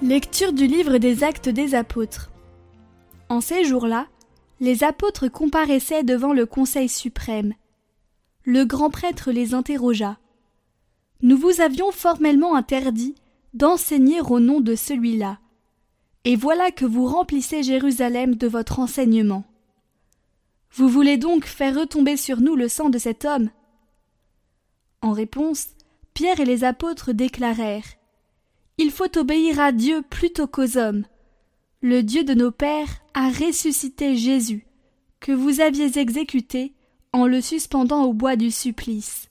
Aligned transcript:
Lecture 0.00 0.52
du 0.52 0.68
livre 0.68 0.98
des 0.98 1.24
actes 1.24 1.48
des 1.48 1.74
apôtres. 1.74 2.30
En 3.28 3.40
ces 3.40 3.64
jours-là, 3.64 4.06
les 4.60 4.84
apôtres 4.84 5.26
comparaissaient 5.26 6.04
devant 6.04 6.32
le 6.32 6.46
Conseil 6.46 6.88
suprême. 6.88 7.54
Le 8.44 8.64
grand 8.64 8.90
prêtre 8.90 9.32
les 9.32 9.54
interrogea. 9.54 10.16
Nous 11.20 11.36
vous 11.36 11.60
avions 11.60 11.90
formellement 11.90 12.54
interdit 12.54 13.16
d'enseigner 13.54 14.20
au 14.20 14.38
nom 14.38 14.60
de 14.60 14.76
celui-là. 14.76 15.40
Et 16.24 16.36
voilà 16.36 16.70
que 16.70 16.84
vous 16.84 17.06
remplissez 17.06 17.64
Jérusalem 17.64 18.36
de 18.36 18.46
votre 18.46 18.78
enseignement. 18.78 19.42
Vous 20.70 20.88
voulez 20.88 21.16
donc 21.16 21.44
faire 21.44 21.74
retomber 21.74 22.16
sur 22.16 22.40
nous 22.40 22.54
le 22.54 22.68
sang 22.68 22.88
de 22.88 22.98
cet 22.98 23.24
homme? 23.24 23.50
En 25.02 25.10
réponse, 25.10 25.70
Pierre 26.14 26.38
et 26.38 26.44
les 26.44 26.62
apôtres 26.62 27.12
déclarèrent 27.12 27.97
Il 28.78 28.92
faut 28.92 29.18
obéir 29.18 29.58
à 29.58 29.72
Dieu 29.72 30.02
plutôt 30.08 30.46
qu'aux 30.46 30.78
hommes. 30.78 31.04
Le 31.82 32.02
Dieu 32.02 32.22
de 32.22 32.34
nos 32.34 32.52
pères 32.52 33.02
a 33.12 33.28
ressuscité 33.28 34.16
Jésus, 34.16 34.66
que 35.18 35.32
vous 35.32 35.60
aviez 35.60 35.98
exécuté 35.98 36.74
en 37.12 37.26
le 37.26 37.40
suspendant 37.40 38.04
au 38.04 38.12
bois 38.12 38.36
du 38.36 38.52
supplice. 38.52 39.28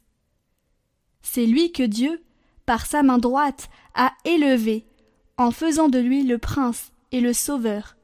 C'est 1.21 1.45
lui 1.45 1.71
que 1.71 1.83
Dieu, 1.83 2.21
par 2.65 2.85
sa 2.85 3.03
main 3.03 3.17
droite, 3.17 3.69
a 3.95 4.11
élevé, 4.25 4.85
en 5.37 5.51
faisant 5.51 5.87
de 5.87 5.99
lui 5.99 6.23
le 6.23 6.37
prince 6.37 6.91
et 7.13 7.21
le 7.21 7.31
sauveur, 7.31 7.95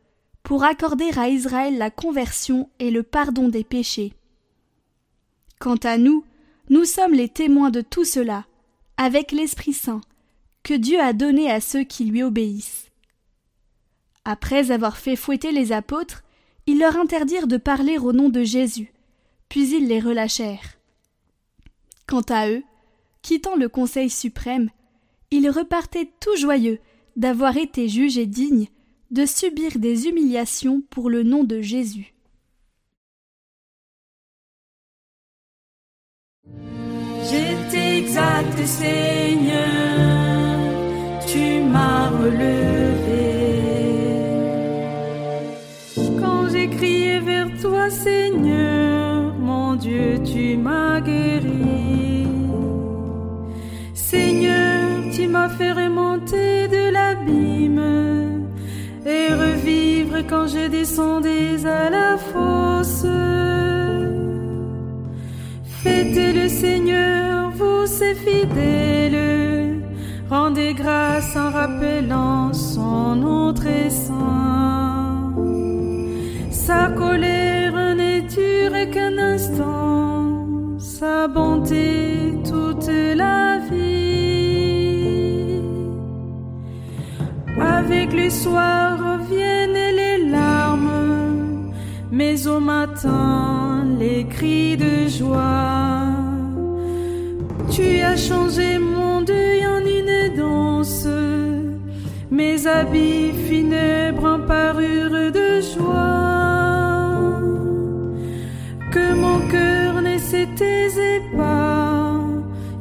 pour 0.44 0.64
accorder 0.64 1.10
à 1.18 1.28
Israël 1.28 1.78
la 1.78 1.92
conversion 1.92 2.70
et 2.80 2.90
le 2.90 3.04
pardon 3.04 3.50
des 3.50 3.64
péchés. 3.64 4.14
Quant 5.60 5.80
à 5.84 5.98
nous, 5.98 6.24
nous 6.70 6.86
sommes 6.86 7.14
les 7.14 7.30
témoins 7.30 7.70
de 7.70 7.82
tout 7.82 8.06
cela, 8.06 8.46
avec 8.98 9.32
l'Esprit 9.32 9.74
Saint, 9.74 10.02
que 10.64 10.74
Dieu 10.74 11.00
a 11.00 11.14
donné 11.14 11.52
à 11.52 11.60
ceux 11.60 11.84
qui 11.84 12.06
lui 12.06 12.24
obéissent. 12.24 12.90
Après 14.26 14.72
avoir 14.72 14.98
fait 14.98 15.18
fouetter 15.18 15.52
les 15.52 15.72
apôtres, 15.72 16.24
ils 16.66 16.80
leur 16.80 16.96
interdirent 16.96 17.48
de 17.48 17.58
parler 17.58 17.98
au 17.98 18.14
nom 18.14 18.30
de 18.30 18.44
Jésus, 18.44 18.94
puis 19.50 19.70
ils 19.70 19.88
les 19.88 20.00
relâchèrent. 20.00 20.78
Quant 22.08 22.24
à 22.30 22.50
eux, 22.50 22.64
quittant 23.22 23.56
le 23.56 23.68
Conseil 23.68 24.10
suprême, 24.10 24.70
ils 25.32 25.50
repartaient 25.50 26.10
tout 26.20 26.36
joyeux 26.38 26.80
d'avoir 27.16 27.58
été 27.58 27.90
jugés 27.90 28.26
dignes 28.26 28.68
de 29.12 29.26
subir 29.26 29.78
des 29.78 30.08
humiliations 30.08 30.82
pour 30.90 31.10
le 31.10 31.24
nom 31.24 31.44
de 31.44 31.62
Jésus. 31.62 32.14
Tu 41.34 41.64
m'as 41.74 42.10
relevé. 42.10 43.26
Quand 46.22 46.44
j'ai 46.52 46.68
crié 46.78 47.20
vers 47.20 47.50
toi, 47.62 47.90
Seigneur, 47.90 49.34
mon 49.50 49.76
Dieu, 49.76 50.20
tu 50.32 50.58
m'as 50.58 51.02
guéri. 51.02 52.28
Seigneur, 53.94 54.84
tu 55.16 55.28
m'as 55.28 55.50
fait 55.50 55.72
remonter 55.72 56.68
de 56.76 56.84
l'abîme 56.98 58.46
et 59.06 59.28
revivre 59.46 60.18
quand 60.30 60.48
je 60.56 60.68
descendais 60.68 61.66
à 61.66 61.90
la 61.90 62.12
fosse. 62.30 63.08
Fêtez 65.84 66.32
le 66.40 66.48
Seigneur, 66.48 67.50
vous 67.58 67.86
c'est 67.88 68.16
fidèle, 68.26 69.43
grâce 70.74 71.36
en 71.36 71.50
rappelant 71.52 72.54
son 72.54 73.16
nom 73.16 73.54
très 73.54 73.90
saint. 73.90 75.34
Sa 76.52 76.90
colère 76.90 77.96
n'est 77.96 78.22
dure 78.22 78.90
qu'un 78.92 79.18
instant, 79.18 80.78
sa 80.78 81.28
bonté 81.28 82.34
toute 82.44 82.90
la 83.16 83.60
vie. 83.70 84.14
Avec 87.60 88.14
le 88.14 88.30
soir 88.30 88.98
reviennent 88.98 89.96
les 90.02 90.30
larmes, 90.30 91.72
mais 92.12 92.48
au 92.48 92.60
matin 92.60 93.86
les 94.00 94.26
cris 94.26 94.78
de 94.78 95.08
joie. 95.08 96.14
Tu 97.72 98.00
as 98.02 98.16
changé 98.16 98.78
mon 98.78 98.93
mes 102.30 102.68
habits 102.68 103.32
funèbres 103.48 104.26
en 104.26 104.40
parure 104.40 105.32
de 105.40 105.62
joie. 105.62 107.40
Que 108.92 109.16
mon 109.16 109.40
cœur 109.48 110.02
ne 110.02 110.18
s'étaisait 110.18 111.24
pas, 111.38 112.20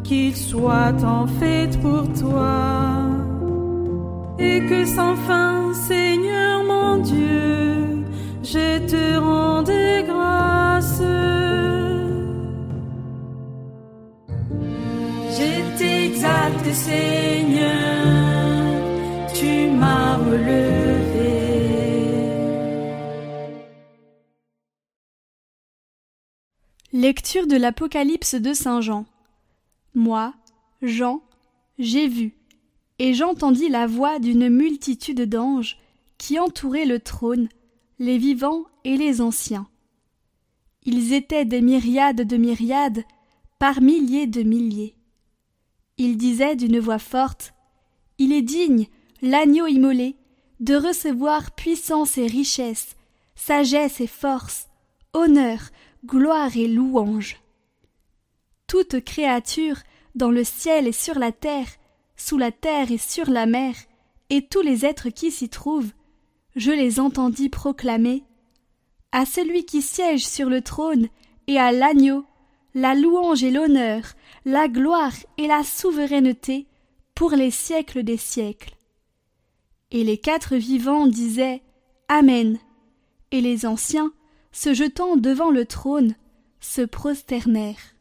qu'il 0.03 0.35
soit 0.37 1.01
en 1.05 1.27
fête 1.27 1.81
pour 1.81 2.05
toi 2.21 2.59
et 4.39 4.61
que 4.69 4.85
sans 4.85 5.17
fin, 5.29 5.73
Seigneur 5.73 6.65
mon 6.65 6.97
Dieu, 6.99 8.05
je 8.43 8.79
te 8.91 9.19
rendais 9.19 10.05
grâce. 10.07 11.03
Exact, 16.25 16.73
Seigneur, 16.73 17.82
Lecture 26.95 27.47
de 27.47 27.57
l'Apocalypse 27.57 28.35
de 28.35 28.53
Saint 28.53 28.83
Jean. 28.83 29.07
Moi, 29.95 30.35
Jean, 30.83 31.23
j'ai 31.79 32.07
vu, 32.07 32.35
et 32.99 33.15
j'entendis 33.15 33.71
la 33.71 33.87
voix 33.87 34.19
d'une 34.19 34.51
multitude 34.51 35.23
d'anges 35.23 35.79
qui 36.19 36.39
entouraient 36.39 36.85
le 36.85 37.01
trône, 37.01 37.49
les 37.99 38.19
vivants 38.19 38.65
et 38.85 38.99
les 38.99 39.23
anciens. 39.23 39.67
Ils 40.85 41.15
étaient 41.15 41.47
des 41.47 41.63
myriades 41.63 42.27
de 42.27 42.37
myriades, 42.37 43.05
par 43.59 43.81
milliers 43.81 44.27
de 44.27 44.43
milliers. 44.43 44.95
Ils 45.97 46.19
disaient 46.19 46.57
d'une 46.57 46.79
voix 46.79 46.99
forte 46.99 47.55
Il 48.19 48.35
est 48.35 48.43
digne, 48.43 48.89
l'agneau 49.23 49.67
immolé, 49.67 50.15
de 50.61 50.75
recevoir 50.75 51.53
puissance 51.53 52.19
et 52.19 52.27
richesse, 52.27 52.97
sagesse 53.35 54.03
et 54.03 54.07
force, 54.07 54.69
honneur, 55.15 55.71
gloire 56.05 56.57
et 56.57 56.69
louange. 56.69 57.37
Toute 58.67 59.05
créature, 59.05 59.77
dans 60.15 60.31
le 60.31 60.45
ciel 60.45 60.87
et 60.87 60.93
sur 60.93 61.19
la 61.19 61.33
terre, 61.33 61.69
sous 62.17 62.39
la 62.39 62.51
terre 62.51 62.91
et 62.91 62.99
sur 62.99 63.31
la 63.31 63.47
mer, 63.47 63.75
et 64.31 64.47
tous 64.47 64.63
les 64.63 64.85
êtres 64.85 65.11
qui 65.11 65.31
s'y 65.31 65.49
trouvent, 65.49 65.93
je 66.57 66.71
les 66.71 67.01
entendis 67.01 67.49
proclamer 67.49 68.25
À 69.13 69.27
celui 69.27 69.65
qui 69.65 69.83
siège 69.83 70.27
sur 70.27 70.49
le 70.49 70.63
trône 70.63 71.09
et 71.47 71.59
à 71.59 71.73
l'agneau, 71.73 72.25
la 72.75 72.95
louange 72.95 73.45
et 73.45 73.51
l'honneur, 73.51 74.03
la 74.45 74.69
gloire 74.69 75.15
et 75.39 75.47
la 75.47 75.63
souveraineté 75.63 76.67
pour 77.15 77.33
les 77.33 77.51
siècles 77.51 78.03
des 78.03 78.17
siècles. 78.17 78.75
Et 79.91 80.05
les 80.05 80.19
quatre 80.19 80.57
vivants 80.57 81.07
disaient 81.07 81.63
Amen. 82.09 82.59
Et 83.31 83.41
les 83.41 83.67
anciens, 83.67 84.13
se 84.53 84.75
jetant 84.75 85.17
devant 85.17 85.51
le 85.51 85.65
trône, 85.65 86.15
se 86.61 86.83
prosternèrent. 86.83 87.97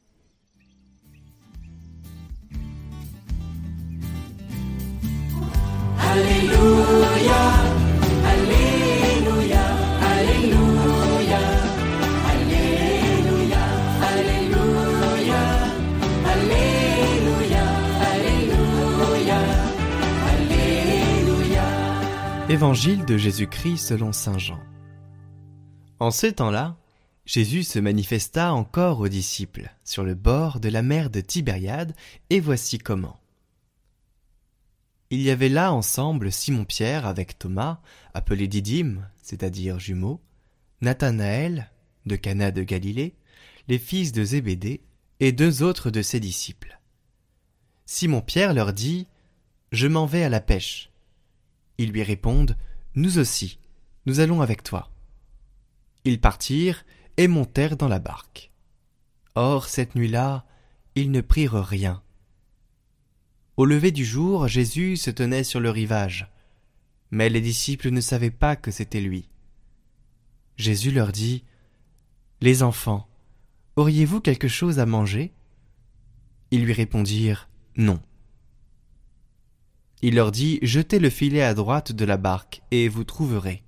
Alléluia, 5.98 7.42
Alléluia, 8.25 9.65
Alléluia, 10.01 11.39
Alléluia, 12.31 13.63
Alléluia, 14.03 15.44
Alléluia, 16.27 17.63
Alléluia, 18.12 19.39
Alléluia. 20.33 21.65
Évangile 22.50 23.06
de 23.06 23.15
Jésus-Christ 23.18 23.77
selon 23.77 24.12
Saint 24.12 24.38
Jean. 24.38 24.59
En 26.01 26.09
ce 26.09 26.25
temps-là, 26.25 26.77
Jésus 27.27 27.62
se 27.62 27.77
manifesta 27.77 28.56
encore 28.56 29.01
aux 29.01 29.07
disciples 29.07 29.71
sur 29.86 30.03
le 30.03 30.15
bord 30.15 30.59
de 30.59 30.68
la 30.68 30.81
mer 30.81 31.12
de 31.12 31.21
Tibériade, 31.21 31.94
et 32.31 32.39
voici 32.39 32.80
comment. 32.80 33.19
Il 35.12 35.21
y 35.21 35.30
avait 35.30 35.48
là 35.48 35.71
ensemble 35.71 36.31
Simon-Pierre 36.31 37.06
avec 37.06 37.38
Thomas, 37.38 37.81
appelé 38.15 38.48
Didyme, 38.48 39.07
c'est-à-dire 39.21 39.77
jumeau, 39.77 40.19
Nathanaël, 40.81 41.69
de 42.07 42.15
Cana 42.15 42.50
de 42.50 42.63
Galilée, 42.63 43.13
les 43.68 43.77
fils 43.77 44.12
de 44.12 44.24
Zébédée, 44.24 44.81
et 45.19 45.31
deux 45.31 45.62
autres 45.62 45.92
de 45.92 46.01
ses 46.01 46.19
disciples. 46.19 46.80
Simon-Pierre 47.86 48.56
leur 48.56 48.74
dit 48.74 49.06
Je 49.71 49.86
m'en 49.86 50.07
vais 50.07 50.24
à 50.24 50.30
la 50.30 50.42
pêche. 50.42 50.89
Ils 51.77 51.92
lui 51.92 52.01
répondent 52.01 52.57
Nous 52.95 53.19
aussi, 53.19 53.59
nous 54.07 54.19
allons 54.19 54.42
avec 54.42 54.63
toi. 54.63 54.91
Ils 56.03 56.19
partirent 56.19 56.86
et 57.18 57.27
montèrent 57.27 57.77
dans 57.77 57.88
la 57.88 58.00
barque. 58.00 58.51
Or, 59.36 59.65
cette 59.65 59.95
nuit-là, 59.95 60.45
ils 60.95 61.12
ne 61.12 61.21
prirent 61.21 61.63
rien. 61.63 62.01
Au 63.57 63.65
lever 63.65 63.92
du 63.92 64.06
jour, 64.06 64.48
Jésus 64.48 64.98
se 64.98 65.12
tenait 65.12 65.44
sur 65.44 65.59
le 65.59 65.69
rivage, 65.69 66.27
mais 67.12 67.30
les 67.30 67.42
disciples 67.42 67.92
ne 67.92 68.01
savaient 68.01 68.31
pas 68.31 68.56
que 68.56 68.71
c'était 68.71 69.01
lui. 69.01 69.30
Jésus 70.57 70.92
leur 70.92 71.12
dit 71.12 71.44
Les 72.42 72.63
enfants, 72.63 73.07
auriez-vous 73.75 74.21
quelque 74.21 74.48
chose 74.48 74.80
à 74.80 74.86
manger? 74.86 75.33
Ils 76.51 76.65
lui 76.65 76.74
répondirent 76.74 77.50
Non. 77.77 78.01
Il 80.01 80.15
leur 80.15 80.31
dit 80.31 80.59
Jetez 80.62 81.00
le 81.00 81.09
filet 81.09 81.44
à 81.44 81.53
droite 81.53 81.92
de 81.92 82.06
la 82.06 82.18
barque, 82.18 82.62
et 82.71 82.88
vous 82.88 83.03
trouverez. 83.03 83.63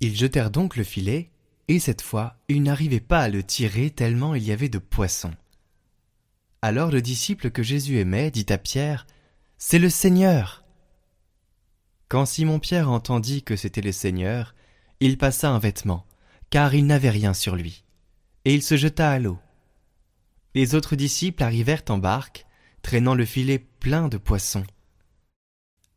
Ils 0.00 0.16
jetèrent 0.16 0.50
donc 0.50 0.76
le 0.76 0.84
filet, 0.84 1.30
et 1.68 1.78
cette 1.78 2.02
fois 2.02 2.36
ils 2.48 2.62
n'arrivaient 2.62 3.00
pas 3.00 3.20
à 3.20 3.28
le 3.28 3.42
tirer 3.42 3.90
tellement 3.90 4.34
il 4.34 4.42
y 4.42 4.52
avait 4.52 4.68
de 4.68 4.78
poissons. 4.78 5.34
Alors 6.62 6.90
le 6.90 7.00
disciple 7.00 7.50
que 7.50 7.62
Jésus 7.62 7.98
aimait 7.98 8.30
dit 8.30 8.46
à 8.48 8.58
Pierre 8.58 9.06
C'est 9.56 9.78
le 9.78 9.88
Seigneur. 9.88 10.64
Quand 12.08 12.26
Simon-Pierre 12.26 12.90
entendit 12.90 13.42
que 13.42 13.56
c'était 13.56 13.80
le 13.80 13.92
Seigneur, 13.92 14.54
il 14.98 15.16
passa 15.16 15.50
un 15.50 15.58
vêtement, 15.58 16.06
car 16.50 16.74
il 16.74 16.86
n'avait 16.86 17.10
rien 17.10 17.34
sur 17.34 17.54
lui, 17.54 17.84
et 18.44 18.54
il 18.54 18.62
se 18.62 18.76
jeta 18.76 19.10
à 19.10 19.18
l'eau. 19.18 19.38
Les 20.54 20.74
autres 20.74 20.96
disciples 20.96 21.42
arrivèrent 21.42 21.84
en 21.88 21.98
barque, 21.98 22.46
traînant 22.82 23.14
le 23.14 23.24
filet 23.24 23.58
plein 23.58 24.08
de 24.08 24.16
poissons. 24.16 24.64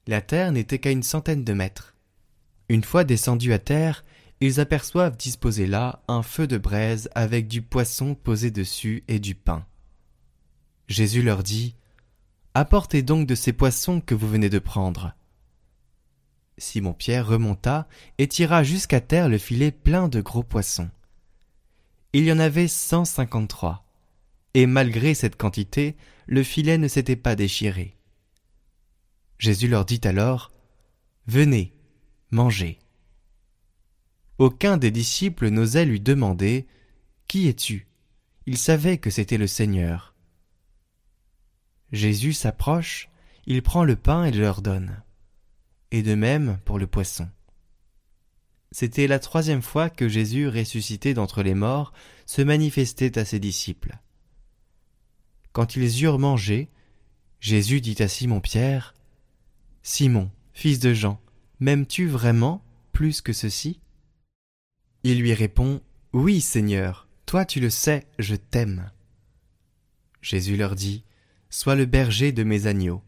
La 0.05 0.21
terre 0.21 0.51
n'était 0.51 0.79
qu'à 0.79 0.91
une 0.91 1.03
centaine 1.03 1.43
de 1.43 1.53
mètres. 1.53 1.92
Une 2.69 2.83
fois 2.83 3.03
descendus 3.03 3.53
à 3.53 3.59
terre, 3.59 4.03
ils 4.39 4.59
aperçoivent 4.59 5.17
disposé 5.17 5.67
là 5.67 6.03
un 6.07 6.21
feu 6.21 6.47
de 6.47 6.57
braise 6.57 7.09
avec 7.15 7.47
du 7.47 7.61
poisson 7.61 8.15
posé 8.15 8.51
dessus 8.51 9.03
et 9.07 9.19
du 9.19 9.35
pain. 9.35 9.65
Jésus 10.87 11.21
leur 11.21 11.43
dit 11.43 11.75
Apportez 12.53 13.01
donc 13.01 13.25
de 13.25 13.35
ces 13.35 13.53
poissons 13.53 14.01
que 14.01 14.13
vous 14.13 14.27
venez 14.27 14.49
de 14.49 14.59
prendre. 14.59 15.13
Simon-Pierre 16.57 17.25
remonta 17.25 17.87
et 18.17 18.27
tira 18.27 18.63
jusqu'à 18.63 19.01
terre 19.01 19.27
le 19.27 19.37
filet 19.37 19.71
plein 19.71 20.07
de 20.07 20.21
gros 20.21 20.43
poissons. 20.43 20.89
Il 22.13 22.25
y 22.25 22.31
en 22.31 22.39
avait 22.39 22.67
cent 22.67 23.05
cinquante-trois, 23.05 23.85
et 24.53 24.67
malgré 24.67 25.15
cette 25.15 25.35
quantité, 25.35 25.95
le 26.27 26.43
filet 26.43 26.77
ne 26.77 26.87
s'était 26.87 27.15
pas 27.15 27.35
déchiré. 27.35 27.97
Jésus 29.39 29.67
leur 29.67 29.85
dit 29.85 30.01
alors 30.03 30.51
Venez, 31.25 31.73
mangez. 32.33 32.79
Aucun 34.39 34.77
des 34.77 34.91
disciples 34.91 35.49
n'osait 35.49 35.85
lui 35.85 36.01
demander 36.01 36.67
Qui 37.27 37.47
es-tu? 37.47 37.87
Il 38.45 38.57
savait 38.57 38.97
que 38.97 39.09
c'était 39.09 39.37
le 39.37 39.47
Seigneur. 39.47 40.15
Jésus 41.91 42.33
s'approche, 42.33 43.09
il 43.45 43.61
prend 43.61 43.83
le 43.83 43.95
pain 43.95 44.25
et 44.25 44.31
le 44.31 44.41
leur 44.41 44.61
donne. 44.61 45.01
Et 45.91 46.01
de 46.01 46.15
même 46.15 46.57
pour 46.65 46.79
le 46.79 46.87
poisson. 46.87 47.29
C'était 48.71 49.07
la 49.07 49.19
troisième 49.19 49.61
fois 49.61 49.91
que 49.91 50.09
Jésus, 50.09 50.47
ressuscité 50.47 51.13
d'entre 51.13 51.43
les 51.43 51.53
morts, 51.53 51.93
se 52.25 52.41
manifestait 52.41 53.19
à 53.19 53.25
ses 53.25 53.39
disciples. 53.39 53.97
Quand 55.51 55.75
ils 55.75 56.03
eurent 56.03 56.17
mangé, 56.17 56.69
Jésus 57.39 57.79
dit 57.79 58.01
à 58.01 58.07
Simon-Pierre, 58.07 58.95
Simon, 59.83 60.31
fils 60.53 60.79
de 60.79 60.93
Jean, 60.93 61.21
m'aimes-tu 61.63 62.07
vraiment 62.07 62.61
plus 62.91 63.21
que 63.21 63.31
ceci? 63.31 63.79
Il 65.03 65.19
lui 65.19 65.33
répond, 65.33 65.81
Oui, 66.11 66.41
Seigneur, 66.41 67.07
toi 67.25 67.45
tu 67.45 67.61
le 67.61 67.69
sais, 67.69 68.05
je 68.19 68.35
t'aime. 68.35 68.91
Jésus 70.21 70.57
leur 70.57 70.75
dit, 70.75 71.05
Sois 71.49 71.75
le 71.75 71.85
berger 71.85 72.33
de 72.33 72.43
mes 72.43 72.67
agneaux. 72.67 73.01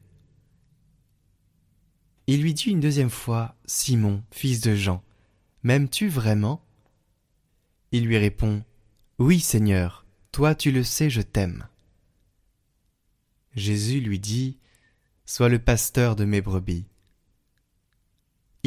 Il 2.28 2.42
lui 2.42 2.54
dit 2.54 2.69
une 2.69 2.80
deuxième 2.80 3.10
fois, 3.10 3.57
Simon, 3.66 4.24
fils 4.31 4.62
de 4.62 4.74
Jean, 4.74 5.04
m'aimes-tu 5.63 6.08
vraiment? 6.08 6.66
Il 7.92 8.06
lui 8.06 8.18
répond, 8.18 8.63
Oui, 9.19 9.42
Seigneur, 9.42 10.06
toi 10.31 10.56
tu 10.56 10.72
le 10.72 10.84
sais, 10.84 11.10
je 11.10 11.22
t'aime. 11.22 11.68
Jésus 13.54 14.00
lui 14.00 14.19
dit, 14.19 14.60
Sois 15.25 15.50
le 15.50 15.60
pasteur 15.60 16.16
de 16.16 16.24
mes 16.24 16.40
brebis. 16.40 16.86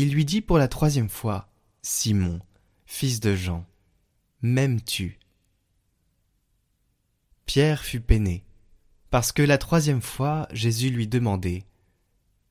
Il 0.00 0.12
lui 0.12 0.24
dit 0.24 0.42
pour 0.42 0.58
la 0.58 0.68
troisième 0.68 1.08
fois, 1.08 1.50
Simon, 1.82 2.38
fils 2.86 3.18
de 3.18 3.34
Jean, 3.34 3.66
m'aimes-tu? 4.42 5.18
Pierre 7.46 7.82
fut 7.82 8.00
peiné 8.00 8.44
parce 9.10 9.32
que 9.32 9.42
la 9.42 9.58
troisième 9.58 10.00
fois 10.00 10.46
Jésus 10.52 10.90
lui 10.90 11.08
demandait 11.08 11.64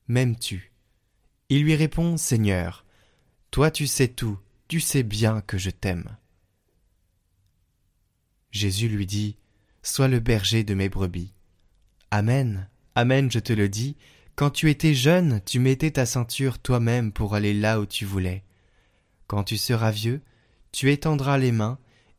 M'aimes-tu? 0.08 0.74
Il 1.48 1.62
lui 1.62 1.74
répond 1.74 2.18
Seigneur, 2.18 2.84
toi 3.50 3.70
tu 3.70 3.86
sais 3.86 4.08
tout, 4.08 4.38
tu 4.68 4.78
sais 4.78 5.02
bien 5.02 5.40
que 5.40 5.56
je 5.56 5.70
t'aime. 5.70 6.18
Jésus 8.50 8.90
lui 8.90 9.06
dit 9.06 9.38
Sois 9.82 10.08
le 10.08 10.20
berger 10.20 10.64
de 10.64 10.74
mes 10.74 10.90
brebis. 10.90 11.32
Amen, 12.10 12.68
Amen, 12.94 13.30
je 13.30 13.38
te 13.38 13.54
le 13.54 13.70
dis, 13.70 13.96
quand 14.38 14.50
tu 14.50 14.70
étais 14.70 14.94
jeune, 14.94 15.40
tu 15.44 15.58
mettais 15.58 15.90
ta 15.90 16.06
ceinture 16.06 16.60
toi-même 16.60 17.10
pour 17.10 17.34
aller 17.34 17.52
là 17.52 17.80
où 17.80 17.86
tu 17.86 18.04
voulais. 18.04 18.44
Quand 19.26 19.42
tu 19.42 19.58
seras 19.58 19.90
vieux, 19.90 20.22
tu 20.70 20.92
étendras 20.92 21.38
les 21.38 21.50
mains 21.50 21.76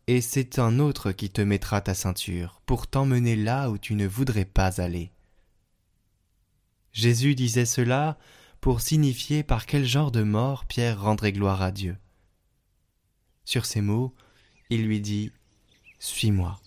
et 0.07 0.19
c'est 0.19 0.59
un 0.59 0.79
autre 0.79 1.13
qui 1.13 1.29
te 1.29 1.39
mettra 1.39 1.79
ta 1.79 1.93
ceinture, 1.93 2.61
pour 2.65 2.87
t'emmener 2.87 3.37
là 3.37 3.69
où 3.69 3.77
tu 3.77 3.95
ne 3.95 4.05
voudrais 4.05 4.43
pas 4.43 4.81
aller. 4.81 5.13
Jésus 6.91 7.35
disait 7.35 7.65
cela 7.65 8.17
pour 8.59 8.81
signifier 8.81 9.41
par 9.41 9.65
quel 9.65 9.85
genre 9.85 10.11
de 10.11 10.23
mort 10.23 10.65
Pierre 10.65 11.01
rendrait 11.01 11.31
gloire 11.31 11.61
à 11.61 11.71
Dieu. 11.71 11.95
Sur 13.45 13.65
ces 13.65 13.79
mots, 13.79 14.13
il 14.69 14.85
lui 14.85 14.99
dit 14.99 15.31
Suis-moi. 15.99 16.59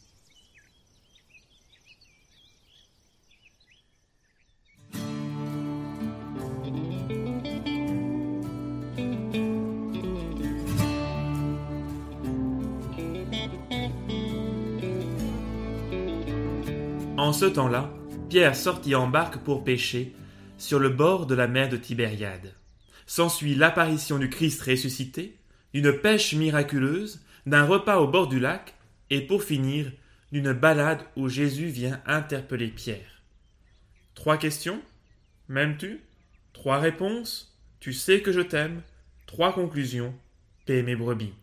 En 17.23 17.33
ce 17.33 17.45
temps-là, 17.45 17.89
Pierre 18.31 18.57
sortit 18.57 18.97
en 18.97 19.07
barque 19.07 19.37
pour 19.45 19.63
pêcher 19.63 20.13
sur 20.59 20.81
le 20.81 20.89
bord 20.89 21.27
de 21.27 21.37
la 21.37 21.47
mer 21.47 21.69
de 21.69 21.77
Tibériade. 21.77 22.53
S'ensuit 23.07 23.55
l'apparition 23.55 24.19
du 24.19 24.29
Christ 24.29 24.61
ressuscité, 24.61 25.39
d'une 25.73 25.93
pêche 25.93 26.35
miraculeuse, 26.35 27.25
d'un 27.47 27.63
repas 27.63 27.99
au 27.99 28.09
bord 28.09 28.27
du 28.27 28.41
lac, 28.41 28.75
et 29.09 29.21
pour 29.21 29.45
finir, 29.45 29.93
d'une 30.33 30.53
balade 30.53 30.99
où 31.15 31.29
Jésus 31.29 31.67
vient 31.67 32.03
interpeller 32.07 32.67
Pierre. 32.67 33.23
Trois 34.17 34.37
questions? 34.37 34.83
M'aimes-tu? 35.47 36.01
Trois 36.53 36.79
réponses? 36.79 37.57
Tu 37.79 37.93
sais 37.93 38.21
que 38.21 38.33
je 38.33 38.41
t'aime? 38.41 38.83
Trois 39.27 39.53
conclusions? 39.53 40.13
Paix 40.67 40.83
mes 40.83 40.97
brebis. 40.97 41.35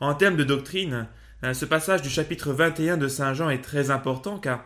En 0.00 0.14
termes 0.14 0.38
de 0.38 0.44
doctrine, 0.44 1.06
ce 1.52 1.66
passage 1.66 2.00
du 2.00 2.08
chapitre 2.08 2.54
21 2.54 2.96
de 2.96 3.08
Saint 3.08 3.34
Jean 3.34 3.50
est 3.50 3.60
très 3.60 3.90
important 3.90 4.38
car 4.38 4.64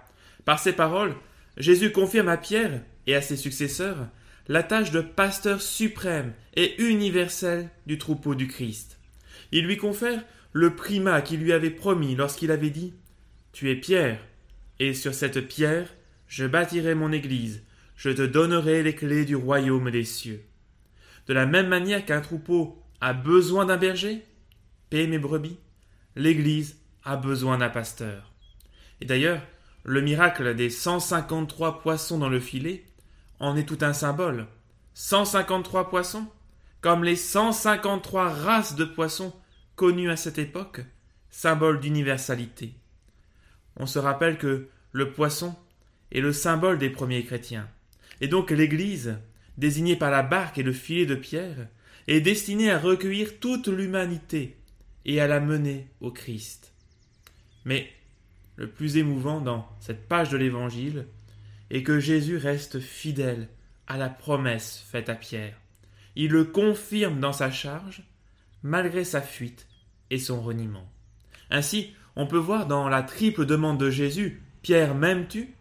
par 0.51 0.59
ces 0.59 0.73
paroles, 0.73 1.15
Jésus 1.59 1.93
confirme 1.93 2.27
à 2.27 2.37
Pierre 2.37 2.83
et 3.07 3.15
à 3.15 3.23
ses 3.23 3.37
successeurs 3.37 4.09
la 4.49 4.65
tâche 4.65 4.91
de 4.91 5.01
pasteur 5.01 5.63
suprême 5.63 6.33
et 6.57 6.75
universel 6.83 7.69
du 7.87 7.99
troupeau 7.99 8.35
du 8.35 8.49
Christ. 8.49 8.99
Il 9.53 9.65
lui 9.65 9.77
confère 9.77 10.25
le 10.53 10.75
primat 10.75 11.23
qu'il 11.23 11.39
lui 11.39 11.53
avait 11.53 11.71
promis 11.71 12.17
lorsqu'il 12.17 12.51
avait 12.51 12.71
dit 12.71 12.95
Tu 13.53 13.71
es 13.71 13.77
Pierre, 13.77 14.19
et 14.81 14.93
sur 14.93 15.15
cette 15.15 15.47
pierre 15.47 15.87
je 16.27 16.47
bâtirai 16.47 16.97
mon 16.97 17.13
Église, 17.13 17.63
je 17.95 18.11
te 18.11 18.23
donnerai 18.23 18.83
les 18.83 18.97
clés 18.97 19.25
du 19.25 19.37
royaume 19.37 19.93
des 19.93 20.03
cieux. 20.03 20.43
De 21.29 21.33
la 21.33 21.47
même 21.47 21.69
manière 21.69 22.05
qu'un 22.05 22.23
troupeau 22.23 22.83
a 23.01 23.13
besoin 23.13 23.67
d'un 23.67 23.77
berger, 23.77 24.25
paie 24.91 25.07
mes 25.07 25.21
brebis, 25.21 25.61
l'Église 26.17 26.77
a 27.05 27.15
besoin 27.17 27.57
d'un 27.57 27.71
pasteur. 27.71 28.33
Et 29.01 29.05
d'ailleurs, 29.05 29.41
le 29.85 30.01
miracle 30.01 30.55
des 30.55 30.71
153 30.71 31.81
poissons 31.81 32.19
dans 32.19 32.29
le 32.29 32.41
filet 32.41 32.85
en 33.39 33.57
est 33.57 33.65
tout 33.65 33.79
un 33.81 33.93
symbole. 33.93 34.47
153 34.95 35.91
poissons, 35.91 36.27
comme 36.81 37.05
les 37.05 37.17
153 37.17 38.29
races 38.29 38.75
de 38.75 38.85
poissons 38.85 39.33
connues 39.77 40.11
à 40.11 40.17
cette 40.17 40.39
époque, 40.39 40.83
symbole 41.31 41.81
d'universalité. 41.81 42.75
On 43.77 43.87
se 43.87 43.99
rappelle 43.99 44.37
que 44.37 44.69
le 44.93 45.13
poisson 45.13 45.55
est 46.13 46.21
le 46.21 46.33
symbole 46.33 46.79
des 46.79 46.91
premiers 46.91 47.25
chrétiens. 47.25 47.69
Et 48.21 48.29
donc 48.29 48.51
l'Église 48.51 49.17
désigné 49.61 49.95
par 49.95 50.11
la 50.11 50.23
barque 50.23 50.59
et 50.59 50.63
le 50.65 50.73
filet 50.73 51.07
de 51.07 51.15
pierre, 51.15 51.69
est 52.09 52.21
destiné 52.21 52.71
à 52.71 52.79
recueillir 52.79 53.39
toute 53.39 53.69
l'humanité 53.69 54.57
et 55.05 55.21
à 55.21 55.29
la 55.29 55.39
mener 55.39 55.87
au 56.01 56.11
Christ. 56.11 56.73
Mais 57.65 57.91
le 58.61 58.69
plus 58.69 58.99
émouvant 58.99 59.41
dans 59.41 59.67
cette 59.81 60.07
page 60.07 60.29
de 60.29 60.37
l'Évangile 60.37 61.07
est 61.71 61.83
que 61.83 61.99
Jésus 61.99 62.37
reste 62.37 62.79
fidèle 62.79 63.49
à 63.87 63.97
la 63.97 64.11
promesse 64.11 64.85
faite 64.87 65.09
à 65.09 65.15
Pierre. 65.15 65.59
Il 66.15 66.33
le 66.33 66.45
confirme 66.45 67.21
dans 67.21 67.33
sa 67.33 67.51
charge, 67.51 68.03
malgré 68.63 69.03
sa 69.05 69.23
fuite 69.23 69.67
et 70.11 70.19
son 70.19 70.43
reniement. 70.43 70.87
Ainsi, 71.49 71.95
on 72.17 72.27
peut 72.27 72.37
voir 72.37 72.67
dans 72.67 72.91
la 72.91 73.03
triple 73.03 73.47
demande 73.47 73.79
de 73.79 73.89
Jésus 73.89 74.43
Pierre, 74.61 74.95
m'aimes-tu? 74.95 75.55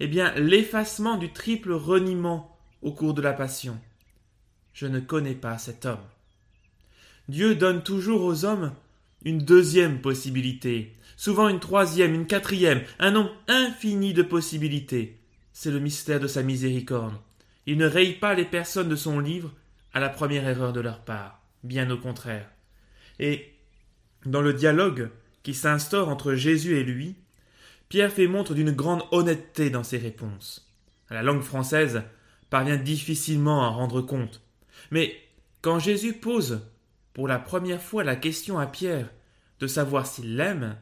Eh 0.00 0.06
bien, 0.06 0.32
l'effacement 0.36 1.18
du 1.18 1.30
triple 1.30 1.72
reniement 1.72 2.56
au 2.80 2.92
cours 2.92 3.12
de 3.12 3.20
la 3.20 3.34
passion. 3.34 3.78
Je 4.72 4.86
ne 4.86 5.00
connais 5.00 5.34
pas 5.34 5.58
cet 5.58 5.84
homme. 5.84 6.06
Dieu 7.28 7.54
donne 7.54 7.82
toujours 7.82 8.22
aux 8.22 8.46
hommes 8.46 8.72
une 9.24 9.38
deuxième 9.38 10.00
possibilité, 10.00 10.96
souvent 11.16 11.48
une 11.48 11.60
troisième, 11.60 12.14
une 12.14 12.26
quatrième, 12.26 12.82
un 12.98 13.10
nombre 13.10 13.34
infini 13.48 14.12
de 14.12 14.22
possibilités. 14.22 15.18
C'est 15.52 15.70
le 15.70 15.80
mystère 15.80 16.20
de 16.20 16.28
sa 16.28 16.42
miséricorde. 16.42 17.14
Il 17.66 17.78
ne 17.78 17.86
raye 17.86 18.14
pas 18.14 18.34
les 18.34 18.44
personnes 18.44 18.88
de 18.88 18.96
son 18.96 19.18
livre 19.18 19.52
à 19.92 20.00
la 20.00 20.08
première 20.08 20.46
erreur 20.46 20.72
de 20.72 20.80
leur 20.80 21.00
part, 21.00 21.42
bien 21.64 21.90
au 21.90 21.98
contraire. 21.98 22.48
Et 23.18 23.52
dans 24.24 24.40
le 24.40 24.52
dialogue 24.52 25.10
qui 25.42 25.54
s'instaure 25.54 26.08
entre 26.08 26.34
Jésus 26.34 26.76
et 26.76 26.84
lui, 26.84 27.16
Pierre 27.88 28.12
fait 28.12 28.26
montre 28.26 28.54
d'une 28.54 28.70
grande 28.70 29.02
honnêteté 29.10 29.70
dans 29.70 29.82
ses 29.82 29.98
réponses. 29.98 30.70
La 31.10 31.22
langue 31.22 31.42
française 31.42 32.02
parvient 32.50 32.76
difficilement 32.76 33.64
à 33.64 33.68
rendre 33.68 34.02
compte. 34.02 34.42
Mais 34.90 35.16
quand 35.62 35.78
Jésus 35.78 36.12
pose 36.12 36.60
pour 37.18 37.26
la 37.26 37.40
première 37.40 37.82
fois 37.82 38.04
la 38.04 38.14
question 38.14 38.60
à 38.60 38.66
Pierre 38.66 39.10
de 39.58 39.66
savoir 39.66 40.06
s'il 40.06 40.36
l'aime, 40.36 40.76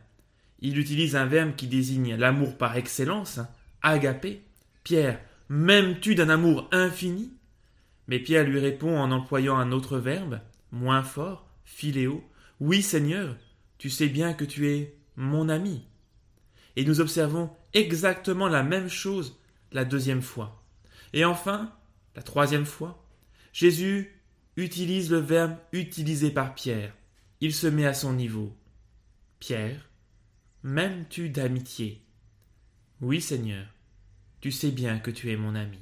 il 0.61 0.79
utilise 0.79 1.17
un 1.17 1.25
verbe 1.25 1.57
qui 1.57 1.67
désigne 1.67 2.15
l'amour 2.15 2.59
par 2.59 2.77
excellence, 2.77 3.41
agapé. 3.81 4.43
Pierre, 4.85 5.19
m'aimes-tu 5.49 6.15
d'un 6.15 6.29
amour 6.29 6.69
infini? 6.73 7.33
Mais 8.07 8.19
Pierre 8.19 8.45
lui 8.45 8.61
répond 8.61 8.99
en 8.99 9.13
employant 9.13 9.57
un 9.57 9.73
autre 9.73 9.97
verbe, 9.97 10.41
moins 10.73 11.03
fort, 11.03 11.49
philéo. 11.65 12.23
Oui, 12.61 12.83
Seigneur, 12.83 13.35
tu 13.79 13.89
sais 13.89 14.09
bien 14.09 14.35
que 14.35 14.45
tu 14.45 14.69
es 14.69 14.95
mon 15.17 15.49
ami. 15.49 15.87
Et 16.77 16.85
nous 16.85 17.01
observons 17.01 17.49
exactement 17.73 18.49
la 18.49 18.63
même 18.63 18.91
chose 18.91 19.41
la 19.73 19.87
deuxième 19.87 20.21
fois. 20.21 20.63
Et 21.15 21.25
enfin, 21.25 21.73
la 22.15 22.21
troisième 22.21 22.67
fois, 22.67 23.03
Jésus 23.55 24.16
utilise 24.57 25.11
le 25.11 25.19
verbe 25.19 25.57
utilisé 25.73 26.31
par 26.31 26.55
Pierre. 26.55 26.95
Il 27.41 27.55
se 27.55 27.67
met 27.67 27.87
à 27.87 27.95
son 27.95 28.13
niveau. 28.15 28.57
Pierre, 29.39 29.91
m'aimes-tu 30.63 31.29
d'amitié? 31.29 32.03
Oui, 33.01 33.21
Seigneur, 33.21 33.67
tu 34.41 34.51
sais 34.51 34.71
bien 34.71 34.99
que 34.99 35.11
tu 35.11 35.31
es 35.31 35.37
mon 35.37 35.55
ami. 35.55 35.79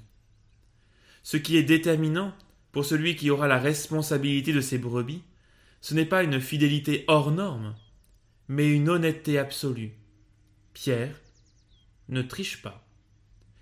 Ce 1.23 1.37
qui 1.37 1.57
est 1.57 1.63
déterminant 1.63 2.35
pour 2.73 2.85
celui 2.85 3.15
qui 3.15 3.31
aura 3.31 3.47
la 3.47 3.59
responsabilité 3.59 4.53
de 4.53 4.61
ses 4.61 4.79
brebis, 4.79 5.23
ce 5.81 5.95
n'est 5.95 6.05
pas 6.05 6.25
une 6.25 6.41
fidélité 6.41 7.05
hors 7.07 7.31
norme, 7.31 7.77
mais 8.49 8.69
une 8.69 8.89
honnêteté 8.89 9.39
absolue. 9.39 9.93
Pierre 10.73 11.21
ne 12.09 12.23
triche 12.23 12.63
pas. 12.63 12.85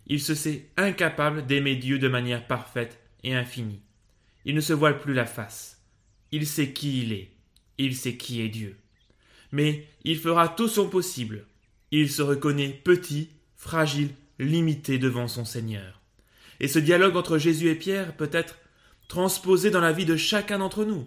Il 0.06 0.20
se 0.20 0.34
sait 0.34 0.70
incapable 0.76 1.46
d'aimer 1.46 1.76
Dieu 1.76 1.98
de 1.98 2.08
manière 2.08 2.46
parfaite 2.46 2.98
et 3.22 3.34
infinie. 3.34 3.82
Il 4.44 4.54
ne 4.54 4.60
se 4.60 4.72
voile 4.72 5.00
plus 5.00 5.14
la 5.14 5.26
face. 5.26 5.80
Il 6.30 6.46
sait 6.46 6.72
qui 6.72 7.02
il 7.02 7.12
est. 7.12 7.30
Il 7.78 7.96
sait 7.96 8.16
qui 8.16 8.40
est 8.40 8.48
Dieu. 8.48 8.76
Mais 9.50 9.86
il 10.04 10.18
fera 10.18 10.48
tout 10.48 10.68
son 10.68 10.88
possible. 10.88 11.46
Il 11.90 12.10
se 12.10 12.22
reconnaît 12.22 12.70
petit, 12.70 13.28
fragile, 13.56 14.10
limité 14.38 14.98
devant 14.98 15.28
son 15.28 15.44
Seigneur. 15.44 16.00
Et 16.60 16.68
ce 16.68 16.78
dialogue 16.78 17.16
entre 17.16 17.38
Jésus 17.38 17.68
et 17.68 17.74
Pierre 17.74 18.16
peut 18.16 18.30
être 18.32 18.58
transposé 19.08 19.70
dans 19.70 19.80
la 19.80 19.92
vie 19.92 20.06
de 20.06 20.16
chacun 20.16 20.58
d'entre 20.58 20.84
nous. 20.84 21.06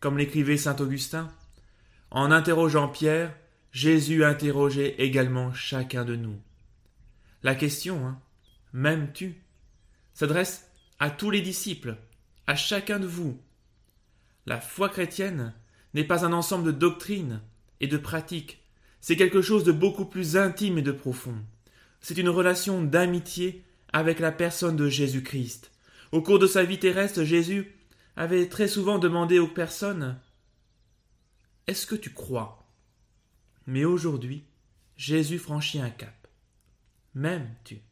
Comme 0.00 0.18
l'écrivait 0.18 0.56
saint 0.56 0.76
Augustin, 0.76 1.30
en 2.10 2.30
interrogeant 2.30 2.88
Pierre, 2.88 3.34
Jésus 3.72 4.24
interrogeait 4.24 4.94
également 4.98 5.52
chacun 5.52 6.04
de 6.04 6.16
nous. 6.16 6.40
La 7.42 7.54
question, 7.54 8.06
hein, 8.06 8.20
m'aimes-tu 8.72 9.34
s'adresse 10.14 10.70
à 11.00 11.10
tous 11.10 11.30
les 11.30 11.42
disciples, 11.42 11.96
à 12.46 12.56
chacun 12.56 12.98
de 12.98 13.06
vous. 13.06 13.40
La 14.46 14.60
foi 14.60 14.88
chrétienne 14.88 15.54
n'est 15.94 16.04
pas 16.04 16.24
un 16.24 16.32
ensemble 16.32 16.66
de 16.66 16.72
doctrines 16.72 17.40
et 17.80 17.86
de 17.86 17.96
pratiques, 17.96 18.64
c'est 19.06 19.16
quelque 19.16 19.42
chose 19.42 19.64
de 19.64 19.72
beaucoup 19.72 20.06
plus 20.06 20.38
intime 20.38 20.78
et 20.78 20.82
de 20.82 20.90
profond. 20.90 21.36
C'est 22.00 22.16
une 22.16 22.30
relation 22.30 22.82
d'amitié 22.82 23.62
avec 23.92 24.18
la 24.18 24.32
personne 24.32 24.76
de 24.76 24.88
Jésus-Christ. 24.88 25.70
Au 26.10 26.22
cours 26.22 26.38
de 26.38 26.46
sa 26.46 26.64
vie 26.64 26.78
terrestre, 26.78 27.22
Jésus 27.22 27.70
avait 28.16 28.48
très 28.48 28.66
souvent 28.66 28.98
demandé 28.98 29.38
aux 29.38 29.46
personnes 29.46 30.18
Est-ce 31.66 31.86
que 31.86 31.94
tu 31.94 32.14
crois 32.14 32.66
Mais 33.66 33.84
aujourd'hui, 33.84 34.44
Jésus 34.96 35.38
franchit 35.38 35.80
un 35.80 35.90
cap. 35.90 36.26
M'aimes-tu 37.14 37.82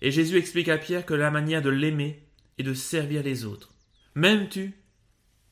Et 0.00 0.10
Jésus 0.10 0.38
explique 0.38 0.70
à 0.70 0.78
Pierre 0.78 1.04
que 1.04 1.12
la 1.12 1.30
manière 1.30 1.60
de 1.60 1.68
l'aimer 1.68 2.26
est 2.56 2.62
de 2.62 2.72
servir 2.72 3.22
les 3.22 3.44
autres. 3.44 3.69
M'aimes-tu 4.16 4.74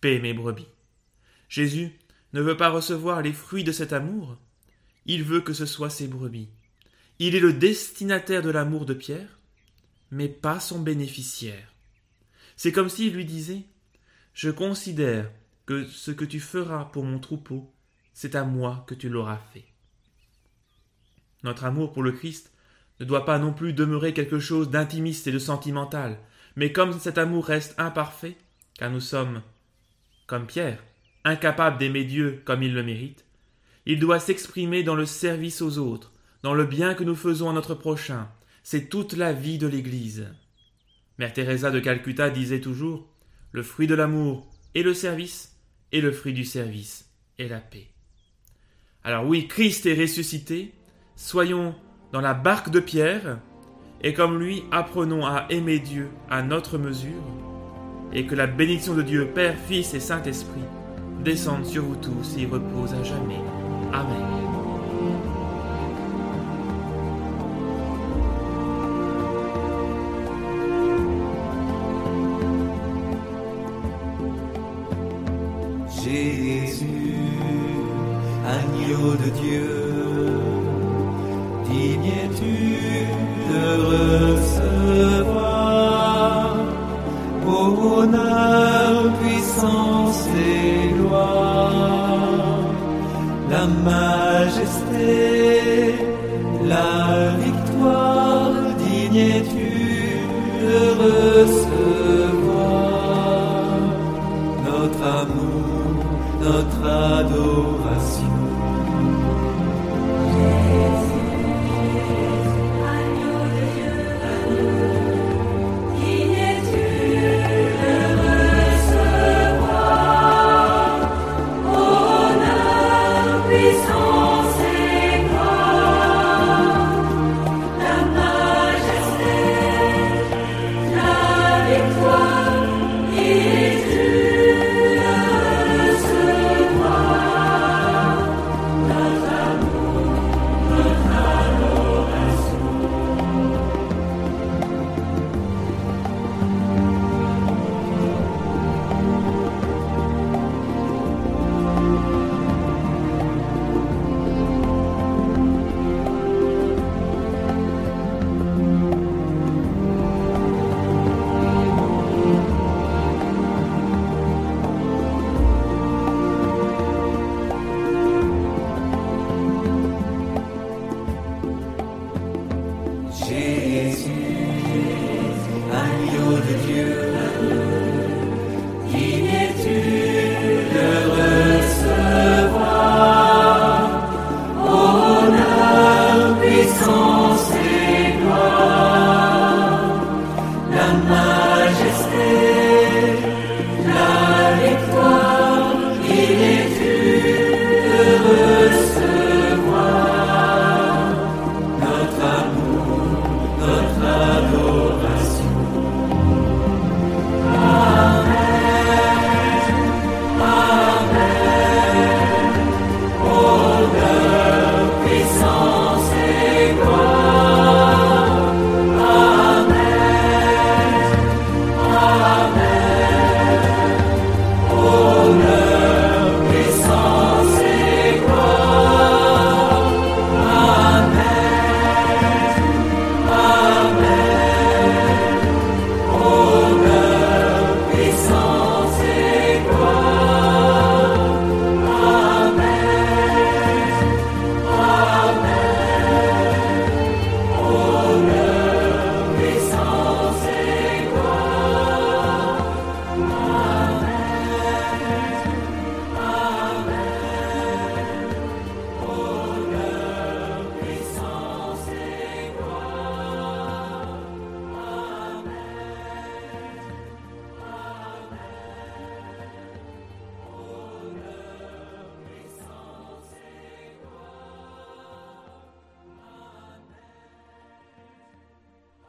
Paie 0.00 0.18
mes 0.18 0.34
brebis? 0.34 0.66
Jésus 1.48 1.92
ne 2.32 2.40
veut 2.40 2.56
pas 2.56 2.70
recevoir 2.70 3.22
les 3.22 3.32
fruits 3.32 3.64
de 3.64 3.72
cet 3.72 3.92
amour, 3.92 4.36
il 5.06 5.22
veut 5.22 5.40
que 5.40 5.52
ce 5.52 5.64
soit 5.64 5.90
ses 5.90 6.08
brebis. 6.08 6.48
Il 7.20 7.34
est 7.34 7.40
le 7.40 7.52
destinataire 7.52 8.42
de 8.42 8.50
l'amour 8.50 8.84
de 8.84 8.94
Pierre, 8.94 9.38
mais 10.10 10.28
pas 10.28 10.60
son 10.60 10.80
bénéficiaire. 10.80 11.72
C'est 12.56 12.72
comme 12.72 12.88
s'il 12.88 13.14
lui 13.14 13.24
disait 13.24 13.62
Je 14.34 14.50
considère 14.50 15.30
que 15.64 15.86
ce 15.86 16.10
que 16.10 16.24
tu 16.24 16.40
feras 16.40 16.86
pour 16.86 17.04
mon 17.04 17.20
troupeau, 17.20 17.72
c'est 18.12 18.34
à 18.34 18.44
moi 18.44 18.84
que 18.88 18.94
tu 18.94 19.08
l'auras 19.08 19.40
fait. 19.52 19.66
Notre 21.44 21.64
amour 21.64 21.92
pour 21.92 22.02
le 22.02 22.12
Christ 22.12 22.52
ne 22.98 23.04
doit 23.04 23.24
pas 23.24 23.38
non 23.38 23.52
plus 23.52 23.72
demeurer 23.72 24.12
quelque 24.12 24.40
chose 24.40 24.70
d'intimiste 24.70 25.28
et 25.28 25.32
de 25.32 25.38
sentimental, 25.38 26.18
mais 26.56 26.72
comme 26.72 26.98
cet 26.98 27.18
amour 27.18 27.46
reste 27.46 27.74
imparfait, 27.78 28.36
car 28.78 28.90
nous 28.90 29.00
sommes, 29.00 29.42
comme 30.26 30.46
Pierre, 30.46 30.82
incapables 31.24 31.78
d'aimer 31.78 32.04
Dieu 32.04 32.42
comme 32.44 32.62
il 32.62 32.72
le 32.72 32.82
mérite, 32.82 33.26
il 33.84 33.98
doit 33.98 34.20
s'exprimer 34.20 34.82
dans 34.82 34.94
le 34.94 35.06
service 35.06 35.60
aux 35.60 35.78
autres, 35.78 36.12
dans 36.42 36.54
le 36.54 36.64
bien 36.64 36.94
que 36.94 37.04
nous 37.04 37.16
faisons 37.16 37.50
à 37.50 37.52
notre 37.52 37.74
prochain. 37.74 38.28
C'est 38.62 38.88
toute 38.88 39.14
la 39.14 39.32
vie 39.32 39.58
de 39.58 39.66
l'Église. 39.66 40.28
Mère 41.18 41.32
Teresa 41.32 41.70
de 41.70 41.80
Calcutta 41.80 42.30
disait 42.30 42.60
toujours 42.60 43.08
Le 43.50 43.62
fruit 43.62 43.86
de 43.86 43.94
l'amour 43.94 44.48
est 44.74 44.82
le 44.82 44.94
service, 44.94 45.56
et 45.90 46.00
le 46.00 46.12
fruit 46.12 46.34
du 46.34 46.44
service 46.44 47.10
est 47.38 47.48
la 47.48 47.60
paix. 47.60 47.88
Alors 49.04 49.26
oui, 49.26 49.48
Christ 49.48 49.86
est 49.86 49.98
ressuscité, 49.98 50.72
soyons 51.16 51.74
dans 52.12 52.20
la 52.20 52.34
barque 52.34 52.70
de 52.70 52.80
Pierre, 52.80 53.40
et 54.02 54.12
comme 54.12 54.38
lui, 54.38 54.62
apprenons 54.70 55.26
à 55.26 55.46
aimer 55.50 55.78
Dieu 55.78 56.10
à 56.30 56.42
notre 56.42 56.78
mesure, 56.78 57.22
et 58.12 58.26
que 58.26 58.34
la 58.34 58.46
bénédiction 58.46 58.94
de 58.94 59.02
Dieu, 59.02 59.26
Père, 59.34 59.54
Fils 59.68 59.94
et 59.94 60.00
Saint-Esprit, 60.00 60.60
descende 61.24 61.64
sur 61.64 61.82
vous 61.84 61.96
tous 61.96 62.36
et 62.38 62.46
repose 62.46 62.94
à 62.94 63.02
jamais. 63.02 63.40
Amen. 63.92 64.24
Jésus, 76.02 76.86
agneau 78.46 79.14
de 79.14 79.30
Dieu 79.42 79.88
tu 82.38 82.54
de 83.50 83.64
recevoir 84.34 85.38
honneur, 87.48 89.12
puissance 89.20 90.26
et 90.36 90.92
gloire, 90.94 92.62
la 93.50 93.66
majesté, 93.90 95.14
la 96.66 97.34
victoire, 97.44 98.52
digne 98.78 99.42
tu 99.52 99.70
de 100.60 100.78
recevoir 101.02 101.68
notre 104.64 105.02
amour, 105.22 105.96
notre 106.42 106.82
adoration. 107.20 108.27